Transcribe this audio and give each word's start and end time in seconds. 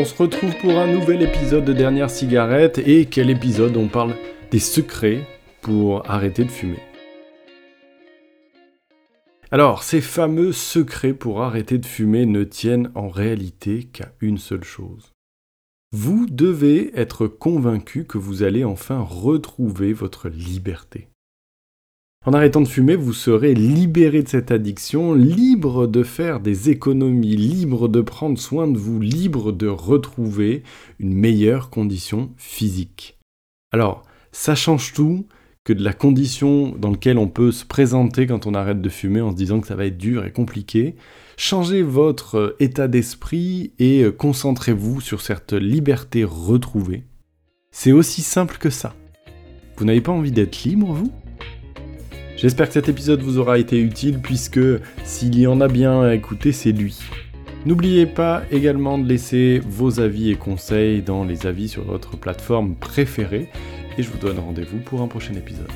On 0.00 0.04
se 0.04 0.14
retrouve 0.14 0.56
pour 0.60 0.78
un 0.78 0.86
nouvel 0.86 1.22
épisode 1.22 1.64
de 1.64 1.72
Dernière 1.72 2.08
Cigarette. 2.08 2.78
Et 2.78 3.06
quel 3.06 3.30
épisode 3.30 3.76
On 3.76 3.88
parle 3.88 4.14
des 4.52 4.60
secrets 4.60 5.26
pour 5.60 6.08
arrêter 6.08 6.44
de 6.44 6.52
fumer. 6.52 6.78
Alors, 9.50 9.82
ces 9.82 10.00
fameux 10.00 10.52
secrets 10.52 11.14
pour 11.14 11.42
arrêter 11.42 11.78
de 11.78 11.84
fumer 11.84 12.26
ne 12.26 12.44
tiennent 12.44 12.92
en 12.94 13.08
réalité 13.08 13.88
qu'à 13.92 14.12
une 14.20 14.38
seule 14.38 14.62
chose. 14.62 15.14
Vous 15.90 16.26
devez 16.30 16.96
être 16.96 17.26
convaincu 17.26 18.04
que 18.04 18.18
vous 18.18 18.44
allez 18.44 18.62
enfin 18.62 19.00
retrouver 19.00 19.92
votre 19.94 20.28
liberté. 20.28 21.08
En 22.28 22.34
arrêtant 22.34 22.60
de 22.60 22.68
fumer, 22.68 22.94
vous 22.94 23.14
serez 23.14 23.54
libéré 23.54 24.22
de 24.22 24.28
cette 24.28 24.50
addiction, 24.50 25.14
libre 25.14 25.86
de 25.86 26.02
faire 26.02 26.40
des 26.40 26.68
économies, 26.68 27.36
libre 27.36 27.88
de 27.88 28.02
prendre 28.02 28.38
soin 28.38 28.68
de 28.68 28.76
vous, 28.76 29.00
libre 29.00 29.50
de 29.50 29.66
retrouver 29.66 30.62
une 30.98 31.14
meilleure 31.14 31.70
condition 31.70 32.28
physique. 32.36 33.18
Alors, 33.72 34.02
ça 34.30 34.54
change 34.54 34.92
tout 34.92 35.24
que 35.64 35.72
de 35.72 35.82
la 35.82 35.94
condition 35.94 36.74
dans 36.78 36.90
laquelle 36.90 37.16
on 37.16 37.28
peut 37.28 37.50
se 37.50 37.64
présenter 37.64 38.26
quand 38.26 38.46
on 38.46 38.52
arrête 38.52 38.82
de 38.82 38.90
fumer 38.90 39.22
en 39.22 39.30
se 39.30 39.36
disant 39.36 39.60
que 39.60 39.66
ça 39.66 39.74
va 39.74 39.86
être 39.86 39.96
dur 39.96 40.26
et 40.26 40.30
compliqué. 40.30 40.96
Changez 41.38 41.80
votre 41.80 42.34
euh, 42.34 42.56
état 42.60 42.88
d'esprit 42.88 43.72
et 43.78 44.02
euh, 44.02 44.12
concentrez-vous 44.12 45.00
sur 45.00 45.22
cette 45.22 45.54
liberté 45.54 46.24
retrouvée. 46.24 47.04
C'est 47.70 47.92
aussi 47.92 48.20
simple 48.20 48.58
que 48.58 48.68
ça. 48.68 48.94
Vous 49.78 49.86
n'avez 49.86 50.02
pas 50.02 50.12
envie 50.12 50.32
d'être 50.32 50.64
libre, 50.64 50.92
vous? 50.92 51.10
J'espère 52.40 52.68
que 52.68 52.74
cet 52.74 52.88
épisode 52.88 53.20
vous 53.20 53.38
aura 53.38 53.58
été 53.58 53.80
utile 53.80 54.20
puisque 54.20 54.60
s'il 55.02 55.36
y 55.36 55.48
en 55.48 55.60
a 55.60 55.66
bien 55.66 56.02
à 56.02 56.14
écouter, 56.14 56.52
c'est 56.52 56.70
lui. 56.70 56.96
N'oubliez 57.66 58.06
pas 58.06 58.44
également 58.52 58.96
de 58.96 59.08
laisser 59.08 59.60
vos 59.68 59.98
avis 59.98 60.30
et 60.30 60.36
conseils 60.36 61.02
dans 61.02 61.24
les 61.24 61.48
avis 61.48 61.68
sur 61.68 61.82
votre 61.82 62.16
plateforme 62.16 62.76
préférée 62.76 63.48
et 63.98 64.04
je 64.04 64.08
vous 64.08 64.18
donne 64.18 64.38
rendez-vous 64.38 64.78
pour 64.78 65.02
un 65.02 65.08
prochain 65.08 65.34
épisode. 65.34 65.66